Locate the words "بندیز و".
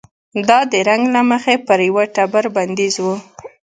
2.55-3.05